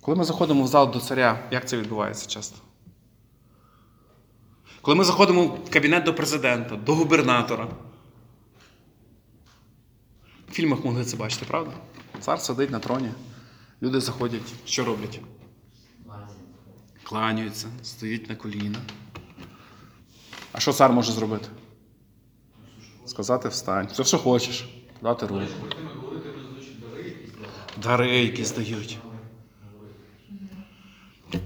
[0.00, 2.58] Коли ми заходимо в зал до царя, як це відбувається часто?
[4.82, 7.68] Коли ми заходимо в кабінет до президента, до губернатора.
[10.48, 11.72] В фільмах могли це бачити, правда?
[12.20, 13.10] Цар сидить на троні.
[13.82, 15.20] Люди заходять, що роблять?
[17.02, 18.78] Кланяються, стоять на коліна.
[20.52, 21.48] А що цар може зробити?
[23.06, 23.88] Сказати встань.
[23.92, 24.68] Все, що хочеш.
[25.02, 25.42] Дати руку.
[27.82, 28.98] Дари якісь дають.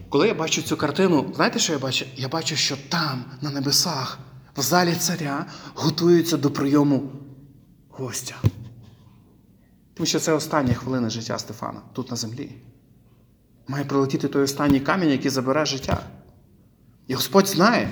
[0.08, 2.04] Коли я бачу цю картину, знаєте, що я бачу?
[2.16, 4.18] Я бачу, що там, на небесах,
[4.56, 7.12] в залі царя, готуються до прийому
[7.88, 8.34] гостя.
[9.94, 12.52] Тому що це останні хвилини життя Стефана тут на землі.
[13.68, 16.02] Має прилетіти той останній камінь, який забере життя.
[17.06, 17.90] І Господь знає.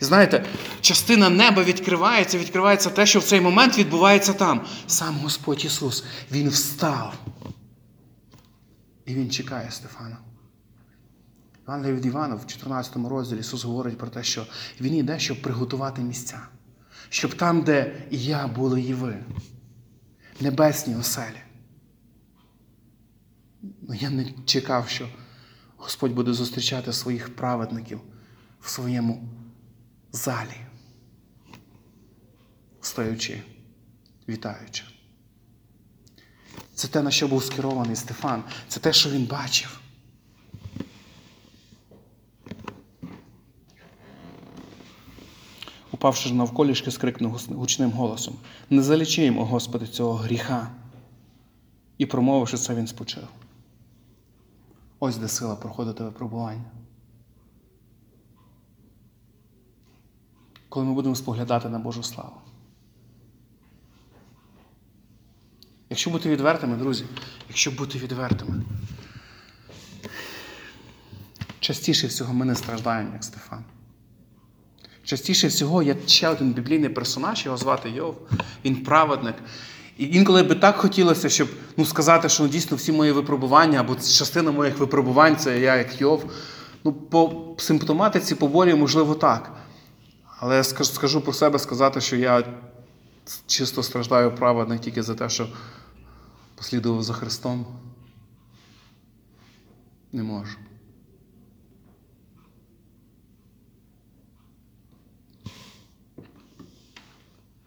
[0.00, 0.46] І знаєте,
[0.80, 4.66] частина неба відкривається, відкривається те, що в цей момент відбувається там.
[4.86, 7.14] Сам Господь Ісус, Він встав.
[9.06, 10.18] І Він чекає Стефана.
[11.66, 14.46] Євангелія від Івана в 14 розділі Ісус говорить про те, що
[14.80, 16.40] Він йде, щоб приготувати місця,
[17.08, 19.16] щоб там, де і я, були і ви,
[20.40, 21.40] небесні оселі.
[23.62, 25.08] Ну, я не чекав, що
[25.76, 28.00] Господь буде зустрічати своїх праведників
[28.60, 29.28] в своєму
[30.12, 30.56] залі,
[32.80, 33.42] стоячи,
[34.28, 34.84] вітаючи.
[36.74, 39.80] Це те, на що був скерований Стефан, це те, що він бачив.
[45.92, 48.34] Упавши навколішки, скрикнув гучним голосом:
[48.70, 50.70] Не залічимо, Господи, цього гріха.
[51.98, 53.28] І промовивши це, він спочив.
[54.98, 56.64] Ось де сила проходити випробування.
[60.70, 62.36] Коли ми будемо споглядати на Божу славу.
[65.90, 67.04] Якщо бути відвертими, друзі,
[67.48, 68.62] якщо бути відвертими,
[71.60, 73.64] частіше всього ми не страждаємо, як Стефан.
[75.04, 78.16] Частіше всього є ще один біблійний персонаж, його звати Йов.
[78.64, 79.34] Він праведник.
[79.98, 83.94] І інколи би так хотілося, щоб ну, сказати, що ну, дійсно всі мої випробування або
[83.94, 86.32] частина моїх випробувань це я як Йов.
[86.84, 89.59] Ну, по симптоматиці, по болі, можливо, так.
[90.42, 92.54] Але я скажу, про себе сказати, що я
[93.46, 95.48] чисто страждаю праведник тільки за те, що
[96.54, 97.66] послідував за Христом.
[100.12, 100.58] Не можу.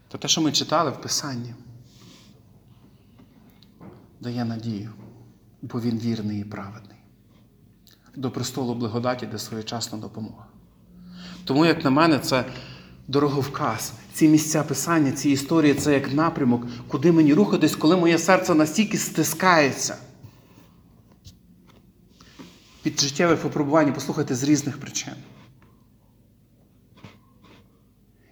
[0.08, 1.54] Та те, що ми читали в Писанні,
[4.20, 4.92] дає надію,
[5.62, 6.98] бо він вірний і праведний.
[8.16, 10.43] До престолу благодаті, де своєчасна допомога.
[11.44, 12.44] Тому, як на мене, це
[13.08, 13.92] дороговказ.
[14.12, 18.98] Ці місця писання, ці історії це як напрямок, куди мені рухатись, коли моє серце настільки
[18.98, 19.96] стискається.
[22.86, 25.14] Від життєвих випробувань, послухайте, з різних причин.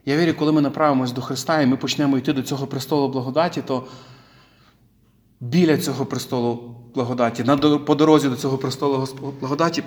[0.04, 3.62] Я вірю, коли ми направимось до Христа і ми почнемо йти до цього престолу благодаті,
[3.62, 3.86] то
[5.40, 7.44] біля цього престолу благодаті,
[7.86, 9.08] по дорозі до цього престолу
[9.40, 9.82] благодаті,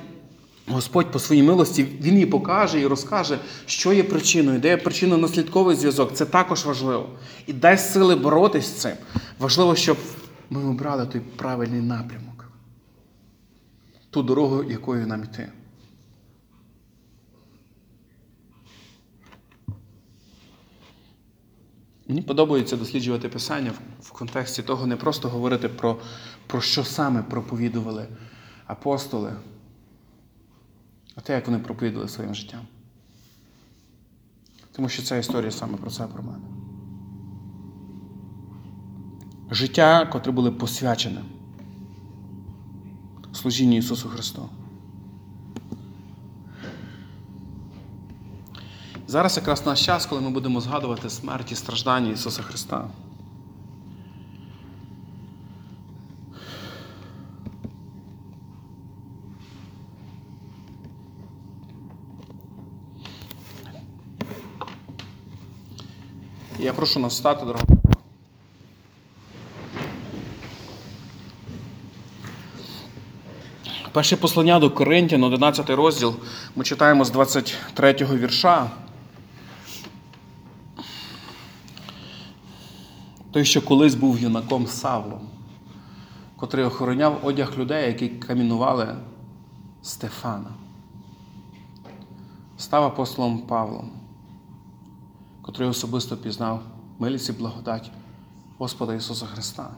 [0.67, 5.75] Господь по своїй милості Він їй покаже і розкаже, що є причиною, де є причинно-наслідковий
[5.75, 6.13] зв'язок.
[6.13, 7.09] Це також важливо.
[7.47, 8.93] І дасть сили боротись з цим.
[9.39, 9.97] Важливо, щоб
[10.49, 12.45] ми обрали той правильний напрямок,
[14.09, 15.49] ту дорогу, якою нам йти.
[22.07, 25.97] Мені подобається досліджувати писання в, контексті того, не просто говорити про,
[26.47, 28.07] про що саме проповідували
[28.67, 29.33] апостоли,
[31.15, 32.61] а те, як вони проповідували своїм життям.
[34.71, 36.45] Тому що ця історія саме про це про мене.
[39.51, 41.21] Життя, котре були посвячене
[43.33, 44.49] служінню Ісусу Христу.
[49.07, 52.87] Зараз якраз наш час, коли ми будемо згадувати смерть і страждання Ісуса Христа.
[66.59, 67.65] Я прошу нас встати, дорога.
[73.91, 76.15] Перше послання до Коринтян, 11 розділ,
[76.55, 78.71] ми читаємо з 23 вірша.
[83.31, 85.29] Той, що колись був юнаком Савлом,
[86.35, 88.95] котрий охороняв одяг людей, які камінували
[89.81, 90.49] Стефана,
[92.57, 93.91] став апостолом Павлом,
[95.45, 96.61] котрий особисто пізнав
[96.99, 97.91] милість і благодать
[98.57, 99.69] Господа Ісуса Христа.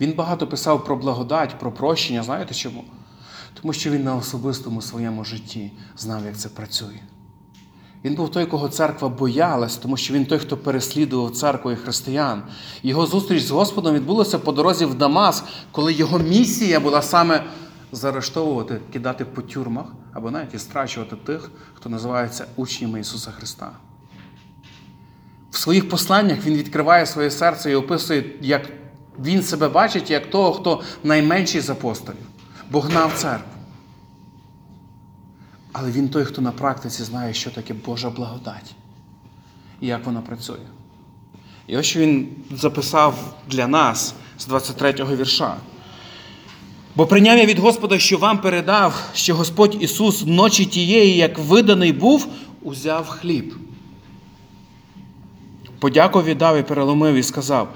[0.00, 2.22] Він багато писав про благодать, про прощення.
[2.22, 2.84] Знаєте чому?
[3.60, 7.00] Тому що він на особистому своєму житті знав, як це працює.
[8.04, 12.42] Він був той, кого церква боялась, тому що він той, хто переслідував церкву і християн.
[12.82, 17.44] Його зустріч з Господом відбулася по дорозі в Дамас, коли його місія була саме
[17.92, 23.70] заарештовувати, кидати по тюрмах або навіть і страчувати тих, хто називається учнями Ісуса Христа.
[25.56, 28.68] В своїх посланнях він відкриває своє серце і описує, як
[29.20, 32.26] він себе бачить як того, хто найменший з апостолів,
[32.70, 33.52] бо гнав церкву.
[35.72, 38.74] Але він той, хто на практиці знає, що таке Божа благодать
[39.80, 40.66] і як вона працює.
[41.66, 45.56] І ось що він записав для нас з 23-го вірша.
[46.96, 51.92] Бо прийняв я від Господа, що вам передав, що Господь Ісус ночі тієї, як виданий
[51.92, 52.26] був,
[52.62, 53.65] узяв хліб.
[55.78, 57.68] Подяку віддав і переломив і сказав: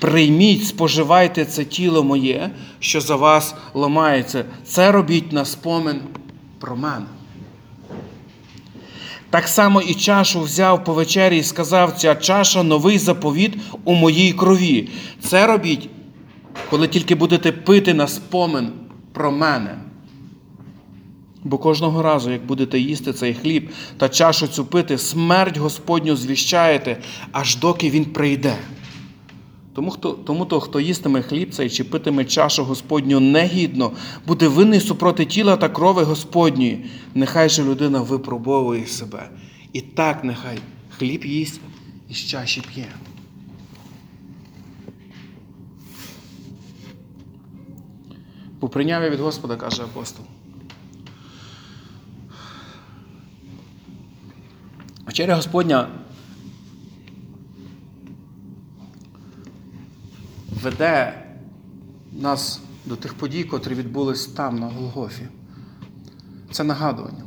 [0.00, 4.44] Прийміть, споживайте це тіло моє, що за вас ламається.
[4.64, 6.00] Це робіть на спомин
[6.60, 7.06] про мене.
[9.30, 14.32] Так само і чашу взяв по вечері і сказав: ця чаша новий заповіт у моїй
[14.32, 14.88] крові.
[15.20, 15.90] Це робіть,
[16.70, 18.72] коли тільки будете пити на спомин
[19.12, 19.85] про мене.
[21.46, 27.02] Бо кожного разу, як будете їсти цей хліб та чашу цю пити, смерть Господню звіщаєте,
[27.32, 28.56] аж доки він прийде.
[29.74, 33.92] Тому, хто, тому то, хто їстиме хліб цей чи питиме чашу Господню негідно,
[34.26, 36.84] буде винний супроти тіла та крови Господньої.
[37.14, 39.30] Нехай же людина випробовує себе.
[39.72, 40.58] І так нехай
[40.98, 41.60] хліб їсть
[42.08, 42.86] і з чаші п'є.
[48.60, 50.26] Бо прийняв я від Господа, каже апостол.
[55.06, 55.88] Вечеря Господня
[60.62, 61.26] веде
[62.12, 65.28] нас до тих подій, котрі відбулись там, на Голгофі.
[66.50, 67.24] Це нагадування.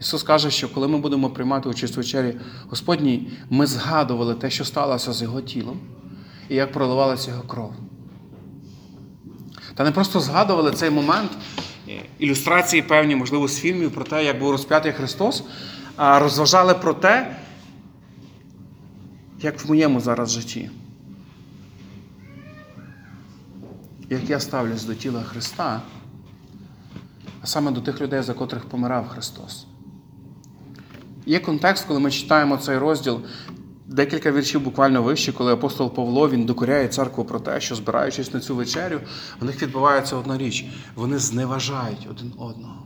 [0.00, 2.36] Ісус каже, що коли ми будемо приймати участь у вечері
[2.68, 5.80] Господній, ми згадували те, що сталося з Його тілом,
[6.48, 7.72] і як проливалася Його кров.
[9.74, 11.30] Та не просто згадували цей момент,
[11.88, 15.44] е, ілюстрації певні, можливо, з фільмів про те, як був розп'ятий Христос,
[15.96, 17.36] розважали про те,
[19.40, 20.70] як в моєму зараз житті.
[24.10, 25.82] Як я ставлюсь до тіла Христа,
[27.42, 29.66] а саме до тих людей, за котрих помирав Христос.
[31.26, 33.20] Є контекст, коли ми читаємо цей розділ,
[33.86, 38.40] декілька віршів буквально вище, коли апостол Павло він докоряє церкву про те, що збираючись на
[38.40, 39.00] цю вечерю,
[39.40, 42.82] в них відбувається одна річ: вони зневажають один одного.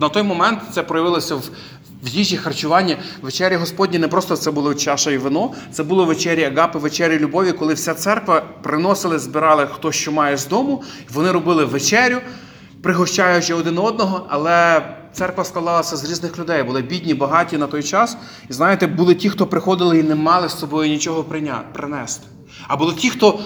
[0.00, 1.50] На той момент це проявилося в,
[2.02, 2.96] в їжі харчуванні.
[3.22, 7.52] Вечері Господні не просто це було чаша і вино, це було вечері агапи, вечері любові,
[7.52, 10.82] коли вся церква приносили, збирали хто що має з дому,
[11.12, 12.18] вони робили вечерю,
[12.82, 14.82] пригощаючи один одного, але
[15.12, 16.62] церква складалася з різних людей.
[16.62, 18.16] Були бідні, багаті на той час.
[18.50, 21.24] І знаєте, були ті, хто приходили і не мали з собою нічого
[21.72, 22.26] принести.
[22.68, 23.40] А були ті, хто.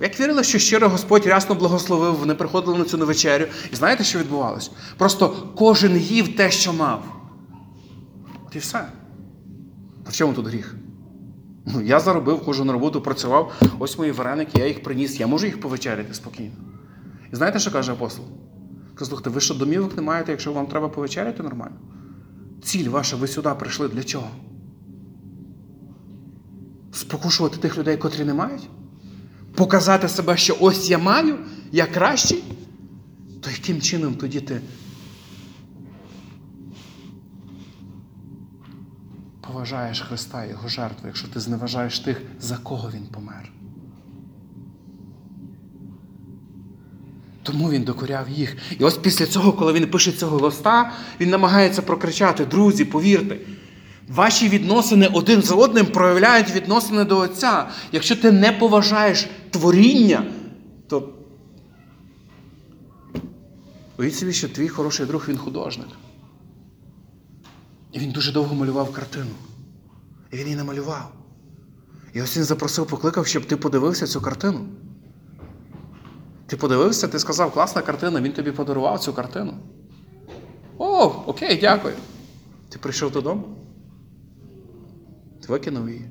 [0.00, 3.46] Як вірили, що щиро Господь рясно благословив, вони приходили на цю вечерю.
[3.72, 4.70] І знаєте, що відбувалось?
[4.98, 7.04] Просто кожен їв те, що мав.
[8.46, 8.88] От і все.
[10.04, 10.76] При чому тут гріх?
[11.66, 13.52] Ну, я заробив, хожу на роботу, працював.
[13.78, 15.20] Ось мої вареники, я їх приніс.
[15.20, 16.54] Я можу їх повечеряти спокійно.
[17.32, 18.24] І знаєте, що каже апостол?
[18.94, 21.76] Каже, слухайте, ви що домівок не маєте, якщо вам треба повечеряти нормально?
[22.62, 24.28] Ціль ваша, ви сюди прийшли для чого?
[26.92, 28.68] Спокушувати тих людей, котрі не мають?
[29.54, 31.38] Показати себе, що ось я маю,
[31.72, 32.44] я кращий?
[33.40, 34.60] То яким чином тоді ти
[39.40, 43.50] поважаєш Христа і Його жертву, якщо ти зневажаєш тих, за кого Він помер?
[47.42, 48.56] Тому він докоряв їх.
[48.78, 53.36] І ось після цього, коли він пише цього листа, він намагається прокричати: друзі, повірте,
[54.08, 57.68] ваші відносини один з одним проявляють відносини до Отця.
[57.92, 60.26] Якщо ти не поважаєш творіння,
[60.86, 61.08] то
[63.98, 65.88] уявіть собі, що твій хороший друг він художник.
[67.92, 69.30] І він дуже довго малював картину.
[70.32, 71.12] І він її намалював.
[72.12, 74.66] І ось він запросив, покликав, щоб ти подивився цю картину.
[76.46, 79.54] Ти подивився, ти сказав, класна картина, він тобі подарував цю картину.
[80.78, 81.94] О, окей, дякую.
[82.68, 83.44] Ти прийшов додому.
[85.42, 86.10] Ти викинув її.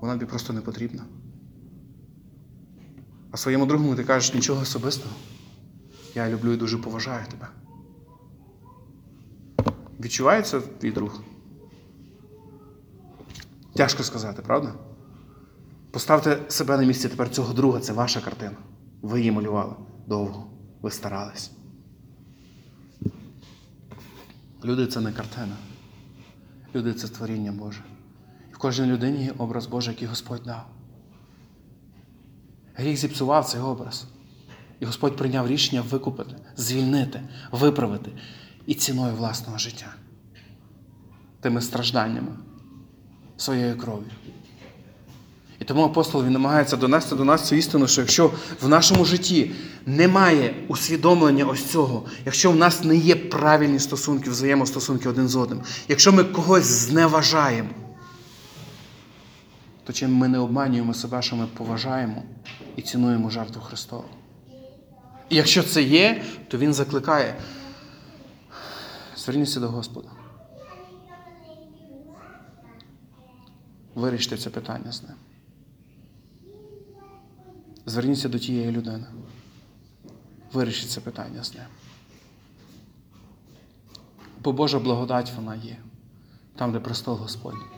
[0.00, 1.02] Вона тобі просто не потрібна.
[3.36, 5.14] А своєму другому ти кажеш нічого особистого.
[6.14, 7.48] Я люблю і дуже поважаю тебе.
[10.00, 11.20] Відчувається твій друг?
[13.74, 14.74] Тяжко сказати, правда?
[15.90, 18.56] Поставте себе на місце тепер цього друга, це ваша картина.
[19.02, 19.74] Ви її малювали
[20.06, 20.46] довго,
[20.82, 21.50] ви старались.
[24.64, 25.56] Люди це не картина.
[26.74, 27.84] Люди це творіння Боже.
[28.50, 30.75] І в кожній людині є образ Божий, який Господь дав.
[32.76, 34.04] Гріх зіпсував цей образ.
[34.80, 37.20] І Господь прийняв рішення викупити, звільнити,
[37.50, 38.10] виправити
[38.66, 39.94] і ціною власного життя.
[41.40, 42.32] Тими стражданнями,
[43.36, 44.10] своєю кров'ю.
[45.60, 48.30] І тому апостол він намагається донести до нас цю істину, що якщо
[48.62, 49.50] в нашому житті
[49.86, 55.60] немає усвідомлення ось цього, якщо в нас не є правильні стосунки, взаємостосунки один з одним,
[55.88, 57.68] якщо ми когось зневажаємо,
[59.86, 62.22] то чим ми не обманюємо себе, що ми поважаємо
[62.76, 64.04] і цінуємо жертву Христову.
[65.28, 67.40] І якщо це є, то Він закликає.
[69.16, 70.08] Зверніться до Господа.
[73.94, 75.14] Виріште це питання з ним.
[77.86, 79.06] Зверніться до тієї людини.
[80.52, 81.64] Вирішіть це питання з ним.
[84.40, 85.76] Бо Божа благодать вона є,
[86.56, 87.75] там, де престол Господній.